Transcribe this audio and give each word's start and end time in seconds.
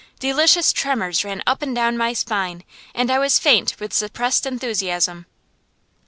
delicious 0.17 0.73
tremors 0.73 1.23
ran 1.23 1.43
up 1.45 1.61
and 1.61 1.75
down 1.75 1.95
my 1.95 2.11
spine, 2.11 2.63
and 2.95 3.11
I 3.11 3.19
was 3.19 3.37
faint 3.37 3.75
with 3.79 3.93
suppressed 3.93 4.47
enthusiasm. 4.47 5.27